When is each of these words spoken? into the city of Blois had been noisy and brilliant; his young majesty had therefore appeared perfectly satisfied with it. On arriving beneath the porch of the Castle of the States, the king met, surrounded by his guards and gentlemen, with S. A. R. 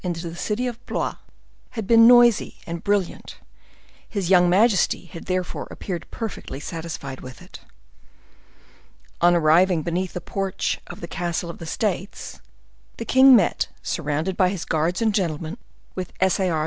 into 0.03 0.27
the 0.27 0.35
city 0.35 0.65
of 0.65 0.83
Blois 0.87 1.13
had 1.71 1.85
been 1.85 2.07
noisy 2.07 2.55
and 2.65 2.83
brilliant; 2.83 3.37
his 4.09 4.31
young 4.31 4.49
majesty 4.49 5.05
had 5.05 5.25
therefore 5.25 5.67
appeared 5.69 6.09
perfectly 6.09 6.59
satisfied 6.59 7.21
with 7.21 7.39
it. 7.39 7.59
On 9.21 9.35
arriving 9.35 9.83
beneath 9.83 10.13
the 10.13 10.19
porch 10.19 10.79
of 10.87 11.01
the 11.01 11.07
Castle 11.07 11.51
of 11.51 11.59
the 11.59 11.67
States, 11.67 12.41
the 12.97 13.05
king 13.05 13.35
met, 13.35 13.67
surrounded 13.83 14.35
by 14.35 14.49
his 14.49 14.65
guards 14.65 15.03
and 15.03 15.13
gentlemen, 15.13 15.59
with 15.93 16.11
S. 16.19 16.39
A. 16.39 16.49
R. 16.49 16.59